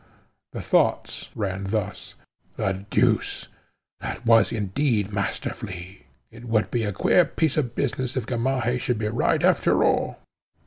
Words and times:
The 0.53 0.63
thoughts 0.63 1.29
ran 1.35 1.65
thus: 1.65 2.15
"The 2.55 2.87
deuce! 2.89 3.49
that 3.99 4.25
was, 4.25 4.51
indeed, 4.51 5.13
Master 5.13 5.53
Flea! 5.53 6.07
It 6.31 6.45
would 6.45 6.71
be 6.71 6.81
a 6.85 6.91
queer 6.91 7.23
piece 7.23 7.55
of 7.55 7.75
business 7.75 8.17
if 8.17 8.25
Gamaheh 8.25 8.79
should 8.79 8.97
be 8.97 9.09
right 9.09 9.43
after 9.43 9.83
all." 9.83 10.17